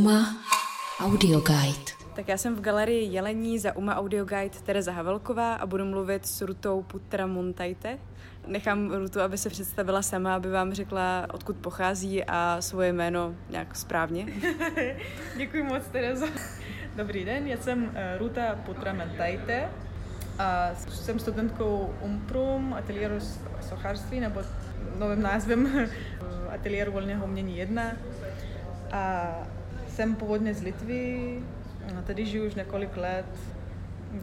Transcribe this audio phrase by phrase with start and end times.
[0.00, 0.36] UMA
[1.00, 1.92] Audio Guide.
[2.14, 6.26] Tak já jsem v galerii Jelení za UMA Audio Guide Tereza Havelková a budu mluvit
[6.26, 7.98] s Rutou Putra Montajte.
[8.46, 13.76] Nechám Rutu, aby se představila sama, aby vám řekla, odkud pochází a svoje jméno nějak
[13.76, 14.26] správně.
[15.36, 16.26] Děkuji moc, Terezo.
[16.96, 19.68] Dobrý den, já jsem eh, Ruta Putra Montajte
[20.38, 23.14] a jsem studentkou UMPRUM, ateliéru
[23.60, 24.40] sochařství, nebo
[24.98, 25.88] novým názvem
[26.54, 27.92] ateliéru volného umění 1.
[28.92, 29.34] A
[29.90, 31.38] jsem původně z Litvy,
[31.98, 33.26] a tady žiju už několik let.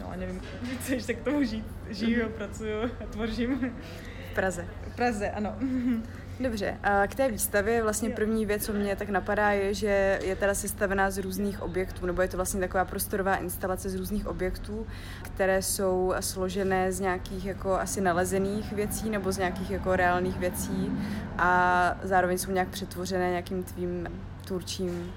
[0.00, 0.40] No a nevím,
[0.86, 1.64] co ještě k tomu žít.
[1.90, 3.72] Žiju, pracuju a tvořím.
[4.30, 4.66] V Praze.
[4.92, 5.54] V Praze, ano.
[6.40, 10.36] Dobře, a k té výstavě vlastně první věc, co mě tak napadá, je, že je
[10.36, 14.86] teda sestavená z různých objektů, nebo je to vlastně taková prostorová instalace z různých objektů,
[15.22, 20.92] které jsou složené z nějakých jako asi nalezených věcí nebo z nějakých jako reálných věcí
[21.38, 24.08] a zároveň jsou nějak přetvořené nějakým tvým
[24.44, 25.12] tvůrčím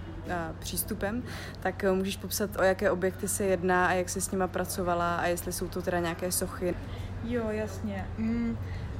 [0.59, 1.23] přístupem,
[1.59, 5.15] tak eh, můžeš popsat, o jaké objekty se jedná a jak se s nima pracovala
[5.15, 6.75] a jestli jsou to teda nějaké sochy.
[7.23, 8.07] Jo, jasně.
[8.17, 8.57] Mm,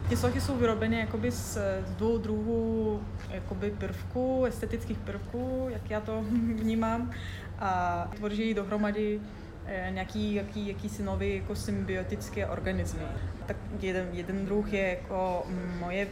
[0.10, 6.02] ty sochy jsou vyrobeny jakoby z, z dvou druhů jakoby prvků, estetických prvků, jak já
[6.02, 7.12] to vnímám,
[7.60, 9.20] a tvoří dohromady
[9.66, 13.02] eh, nějaký, jaký, jakýsi nový jako symbiotické organismy.
[13.46, 15.48] Tak jeden, jeden druh je jako
[15.80, 16.08] moje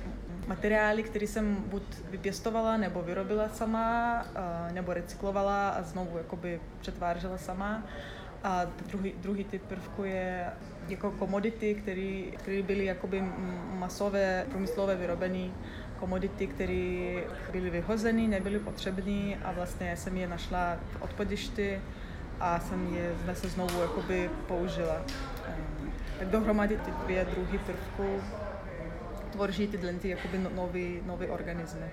[0.47, 4.25] materiály, které jsem buď vypěstovala nebo vyrobila sama,
[4.73, 7.83] nebo recyklovala a znovu jakoby přetvářela sama.
[8.43, 10.45] A druhý, druhý typ prvku je
[10.89, 13.23] jako komodity, které byly jakoby
[13.71, 15.49] masové, průmyslové vyrobené
[15.99, 17.13] komodity, které
[17.51, 21.81] byly vyhozeny, nebyly potřebné a vlastně jsem je našla v odpadišti
[22.39, 25.01] a jsem je zase znovu jakoby použila.
[25.47, 28.21] Ehm, tak dohromady ty dvě druhy prvků
[29.31, 31.91] tvoří tyhle ty jakoby no, nový, nový organismy.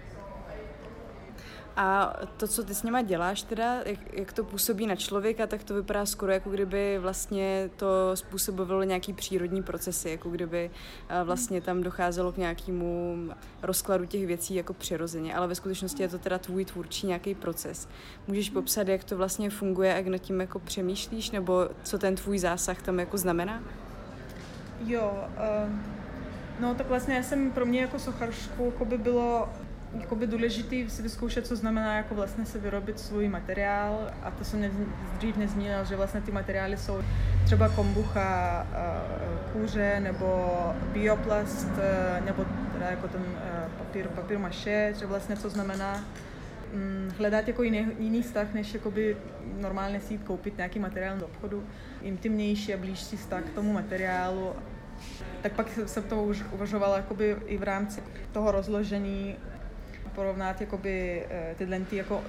[1.77, 5.65] A to, co ty s nima děláš teda, jak, jak to působí na člověka, tak
[5.65, 10.71] to vypadá skoro jako kdyby vlastně to způsobovalo nějaký přírodní procesy, jako kdyby
[11.09, 13.17] eh, vlastně tam docházelo k nějakému
[13.63, 17.89] rozkladu těch věcí jako přirozeně, ale ve skutečnosti je to teda tvůj tvůrčí nějaký proces.
[18.27, 22.39] Můžeš popsat, jak to vlastně funguje, jak nad tím jako přemýšlíš, nebo co ten tvůj
[22.39, 23.63] zásah tam jako znamená?
[24.81, 25.25] Jo,
[25.65, 26.06] uh
[26.61, 29.49] No tak vlastně já jsem pro mě jako sochařku jako by bylo
[30.01, 34.89] jakoby důležité si vyzkoušet, co znamená jako vlastně se vyrobit svůj materiál a to jsem
[35.17, 37.03] dřív nezmínil, že vlastně ty materiály jsou
[37.45, 40.55] třeba kombucha, eh, kůře nebo
[40.93, 46.05] bioplast eh, nebo teda jako ten eh, papír, papír maše, že vlastně co znamená
[46.75, 49.17] mm, hledat jako jiný, jiný vztah, než jakoby
[49.61, 51.65] normálně si jít koupit nějaký materiál do obchodu.
[52.03, 54.53] Intimnější a blížší vztah k tomu materiálu
[55.43, 58.03] tak pak jsem to už uvažovala jakoby i v rámci
[58.33, 59.37] toho rozložení
[60.15, 62.23] porovnat jakoby eh, tyhle ty jako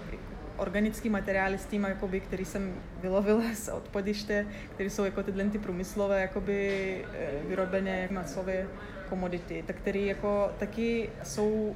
[0.57, 5.59] organický materiály s tím, jakoby, který jsem vylovila z odpadiště, které jsou jako tyhle ty
[5.59, 8.67] průmyslové jakoby, eh, vyrobené masové
[9.09, 11.75] komodity, tak které jako taky jsou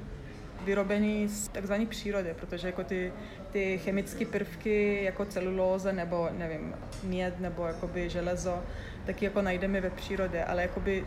[0.66, 3.14] vyrobeny z takzvané přírody, protože jako ty,
[3.52, 6.74] ty chemické prvky jako celulóza nebo nevím,
[7.04, 8.64] měd nebo jakoby železo,
[9.06, 11.06] taky jako najdeme ve přírodě, ale jakoby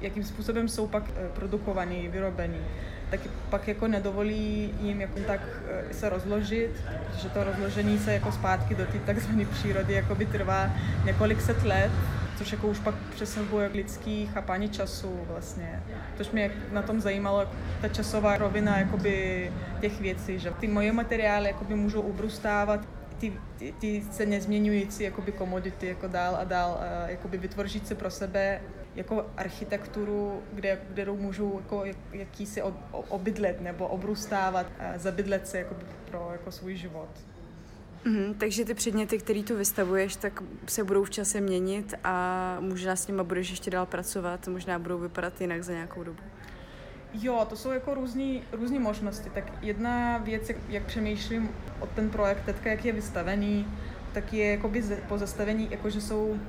[0.00, 2.60] jakým způsobem jsou pak eh, produkovaný, vyrobený,
[3.10, 3.20] tak
[3.50, 6.70] pak jako nedovolí jim jako tak eh, se rozložit,
[7.06, 10.70] protože to rozložení se jako zpátky do té takzvané přírody jakoby trvá
[11.04, 11.90] několik set let,
[12.40, 15.82] což jako už pak přesahuje lidský chápání času vlastně.
[16.16, 17.48] Což mě na tom zajímalo,
[17.80, 23.74] ta časová rovina jakoby těch věcí, že ty moje materiály jakoby můžou ubrustávat ty, ty,
[23.80, 28.60] ty se nezměňující jakoby komodity jako dál a dál a jakoby vytvořit se pro sebe
[28.96, 32.62] jako architekturu, kde, kterou můžu jako jakýsi
[32.92, 35.74] obydlet nebo obrůstávat, zabydlet se jako
[36.10, 37.08] pro jako svůj život.
[38.04, 42.96] Mm, takže ty předměty, které tu vystavuješ, tak se budou v čase měnit a možná
[42.96, 46.22] s nimi budeš ještě dál pracovat, možná budou vypadat jinak za nějakou dobu.
[47.14, 47.94] Jo, to jsou jako
[48.52, 49.30] různé možnosti.
[49.30, 51.50] Tak jedna věc, jak, jak přemýšlím
[51.80, 53.66] o ten projekt teďka, jak je vystavený,
[54.12, 56.40] tak je jakoby pozastavení, jako že jsou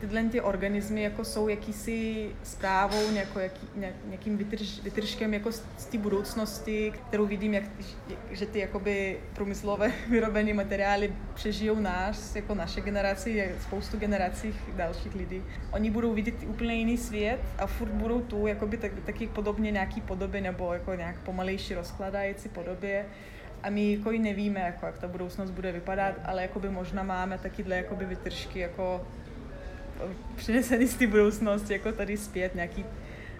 [0.00, 3.66] tyhle ty organismy jako jsou jakýsi zprávou, nějako, jaký,
[4.04, 7.64] nějakým vytrž, vytržkem jako z, z té budoucnosti, kterou vidím, jak,
[8.30, 15.42] že ty jakoby průmyslové vyrobené materiály přežijou nás, jako naše generaci, spoustu generací dalších lidí.
[15.72, 20.00] Oni budou vidět úplně jiný svět a furt budou tu jakoby tak, taky podobně nějaký
[20.00, 23.06] podoby nebo jako nějak pomalejší rozkladající podobě
[23.62, 27.38] a my jako i nevíme, jako, jak ta budoucnost bude vypadat, ale jakoby možná máme
[27.38, 29.06] takyhle jakoby vytržky jako
[30.36, 32.84] přinesený z té budoucnosti, jako tady zpět nějaký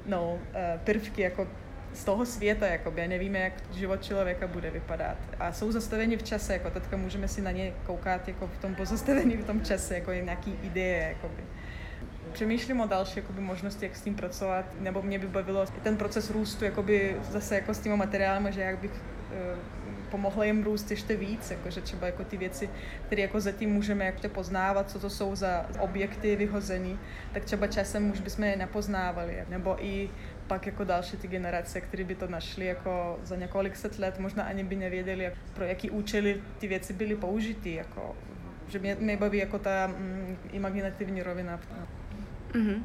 [0.06, 1.48] no, eh, prvky, jako
[1.92, 5.16] z toho světa, jakoby, nevíme, jak život člověka bude vypadat.
[5.38, 8.74] A jsou zastaveni v čase, jako teďka můžeme si na ně koukat jako v tom
[8.74, 11.42] pozastavení v tom čase, jako nějaký ideje, jakoby.
[12.32, 16.30] Přemýšlím o další jakoby, možnosti, jak s tím pracovat, nebo mě by bavilo ten proces
[16.30, 18.92] růstu jakoby, zase jako s těmi materiály, že jak bych
[20.10, 22.70] pomohla jim růst ještě víc, jakože třeba jako ty věci,
[23.06, 26.98] které jako zatím můžeme jak to poznávat, co to jsou za objekty vyhozený,
[27.32, 30.10] tak třeba časem už bychom je nepoznávali, nebo i
[30.46, 34.44] pak jako další ty generace, které by to našly jako za několik set let, možná
[34.44, 38.16] ani by nevěděli, jak, pro jaký účely ty věci byly použity, jako,
[38.68, 41.60] že mě, mě baví jako ta mm, imaginativní rovina.
[42.52, 42.82] Mm-hmm.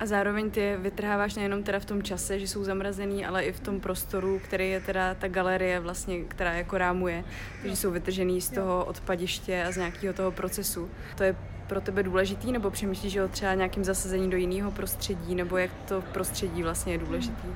[0.00, 3.60] A zároveň ty vytrháváš nejenom teda v tom čase, že jsou zamrazený, ale i v
[3.60, 7.24] tom prostoru, který je teda ta galerie vlastně, která jako rámuje,
[7.62, 10.90] takže jsou vytržený z toho odpadiště a z nějakého toho procesu.
[11.16, 11.36] To je
[11.66, 16.02] pro tebe důležitý, nebo přemýšlíš o třeba nějakým zasazení do jiného prostředí, nebo jak to
[16.02, 17.48] prostředí vlastně je důležitý?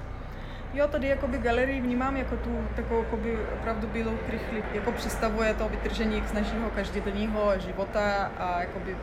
[0.75, 4.65] Jo, tady jakoby galerii vnímám jako tu takovou jakoby opravdu bílou krychli.
[4.75, 8.97] Jako představuje to vytržení z našeho každodenního života a jakoby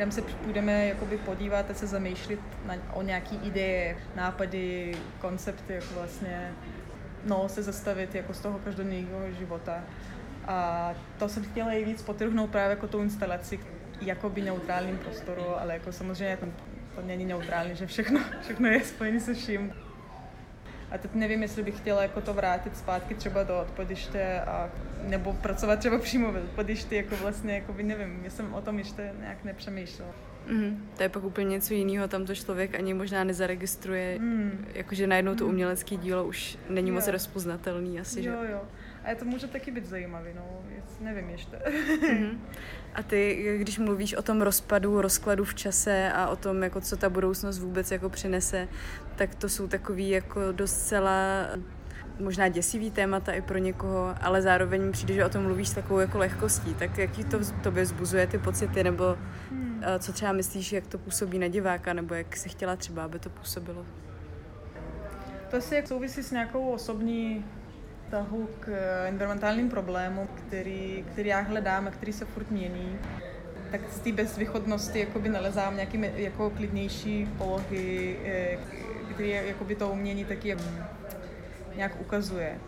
[0.00, 5.94] kam se půjdeme jakoby podívat a se zamýšlet na, o nějaký ideje, nápady, koncepty, jako
[5.94, 6.52] vlastně
[7.24, 9.84] no, se zastavit jako z toho každodenního života.
[10.46, 13.60] A to jsem chtěla i víc potrhnout právě jako tou instalaci,
[14.00, 16.38] jakoby neutrálním prostoru, ale jako samozřejmě
[16.94, 19.72] to není neutrální, že všechno, všechno je spojené se vším.
[20.90, 24.70] A teď nevím, jestli bych chtěla jako to vrátit zpátky třeba do odpadiště a
[25.08, 28.78] nebo pracovat třeba přímo ve odpadišti, jako vlastně, jako by nevím, já jsem o tom
[28.78, 30.12] ještě nějak nepřemýšlela.
[30.46, 34.66] Mm, to je pak úplně něco jiného, tam to člověk ani možná nezaregistruje, mm.
[34.74, 35.50] jakože najednou to mm.
[35.50, 36.94] umělecké dílo už není jo.
[36.94, 38.52] moc rozpoznatelný asi, jo, že?
[38.52, 38.60] Jo,
[39.04, 40.42] A to může taky být zajímavý, no,
[41.00, 41.58] nevím ještě.
[42.12, 42.48] mm.
[42.94, 46.96] A ty, když mluvíš o tom rozpadu, rozkladu v čase a o tom, jako co
[46.96, 48.68] ta budoucnost vůbec jako přinese,
[49.16, 51.46] tak to jsou takový jako docela
[52.20, 56.00] možná děsivý témata i pro někoho, ale zároveň přijde, že o tom mluvíš s takovou
[56.00, 56.74] jako lehkostí.
[56.74, 59.18] Tak jaký to v tobě zbuzuje ty pocity, nebo
[59.50, 59.70] hmm.
[59.82, 63.18] Eh, co třeba myslíš, jak to působí na diváka, nebo jak si chtěla třeba, aby
[63.18, 63.86] to působilo?
[65.50, 67.44] To asi souvisí s nějakou osobní
[68.10, 72.98] tahu k eh, environmentálním problémům, který, který já hledám a který se furt mění
[73.70, 78.58] tak z té bezvýchodnosti jakoby nalezám nějaké jako klidnější polohy, eh,
[79.14, 80.56] které to umění taky
[81.76, 82.58] nějak ukazuje.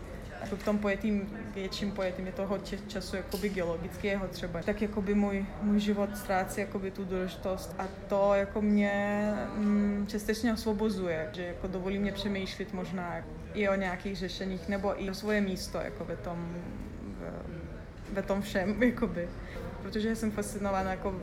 [0.43, 2.57] Jako v tom pojetým, větším pojetým je toho
[2.87, 4.61] času jakoby geologického třeba.
[4.61, 9.23] Tak jakoby můj, můj život ztrácí jakoby tu důležitost a to jako mě
[9.55, 13.15] mm, částečně osvobozuje, že jako dovolí mě přemýšlet možná
[13.53, 16.55] i o nějakých řešeních nebo i o svoje místo jako ve tom,
[17.19, 17.33] ve,
[18.13, 19.29] ve tom všem, jakoby.
[19.81, 21.15] Protože jsem fascinovaná jako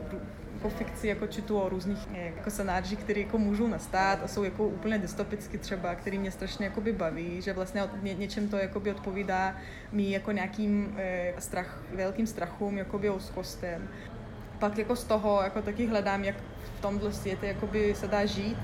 [0.61, 4.67] jako fikci jako čtu o různých jako scénářích, které jako můžou nastat a jsou jako
[4.67, 9.55] úplně dystopicky třeba, který mě strašně jakoby baví, že vlastně ně, něčem to jakoby odpovídá
[9.91, 13.89] mý jako nějakým eh, strach, velkým strachům, jakoby úzkostem.
[14.59, 16.35] Pak jako z toho jako taky hledám, jak
[16.77, 18.57] v tomhle světě jakoby se dá žít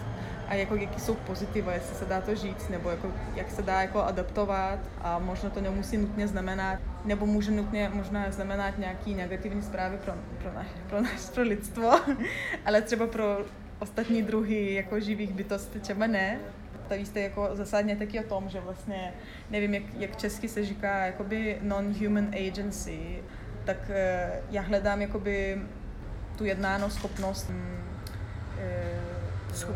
[0.47, 3.81] a jako jaký jsou pozitiva, jestli se dá to říct, nebo jako, jak se dá
[3.81, 9.61] jako adaptovat a možná to nemusí nutně znamenat, nebo může nutně možná znamenat nějaký negativní
[9.61, 11.91] zprávy pro, pro, naš, pro, naš, pro lidstvo,
[12.65, 13.45] ale třeba pro
[13.79, 16.39] ostatní druhy jako živých bytostí třeba ne.
[16.87, 19.13] Tak jste jako zásadně taky o tom, že vlastně,
[19.49, 23.23] nevím, jak, jak česky se říká, jakoby non-human agency,
[23.65, 23.95] tak uh,
[24.51, 25.61] já hledám jakoby
[26.37, 27.77] tu jednáno schopnost um,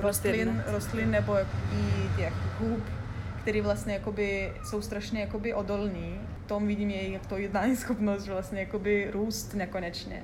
[0.01, 1.37] rostlin, rostlin nebo
[1.73, 2.83] i těch hub,
[3.41, 6.21] které vlastně jakoby jsou strašně jakoby odolní.
[6.45, 10.23] V tom vidím jejich to jednání schopnost, že vlastně jakoby růst nekonečně.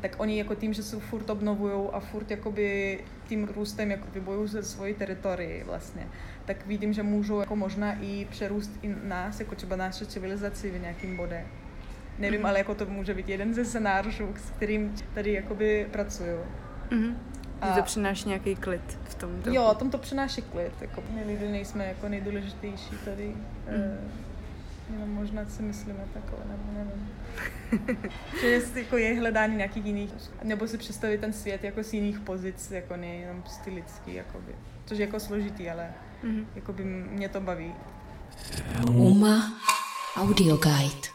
[0.00, 4.48] Tak oni jako tím, že se furt obnovují a furt jakoby tím růstem jako vybojují
[4.48, 6.08] ze svoji teritorii vlastně,
[6.44, 10.80] tak vidím, že můžou jako možná i přerůst i nás, jako třeba naše civilizaci v
[10.80, 11.46] nějakým bodě.
[12.18, 12.48] Nevím, mm-hmm.
[12.48, 16.38] ale jako to může být jeden ze scénářů, s kterým tady jakoby pracuju.
[16.90, 17.14] Mm-hmm.
[17.72, 17.74] A...
[17.74, 19.42] to přináší nějaký klid v tom.
[19.42, 19.56] Trochu.
[19.56, 20.72] Jo, tom to přináší klid.
[20.80, 23.26] Jako my lidi nejsme jako nejdůležitější tady.
[23.26, 24.10] Mm.
[24.92, 27.10] Jenom možná si myslíme takové, nebo nevím.
[28.40, 30.10] že je, jako je hledání nějakých jiných,
[30.42, 34.54] nebo si představit ten svět jako z jiných pozic, jako nejenom stylický, jakoby.
[34.86, 35.90] Což je jako složitý, ale
[36.24, 36.44] mm-hmm.
[36.54, 37.74] jakoby mě to baví.
[38.88, 39.52] Uma
[40.16, 41.13] Audio Guide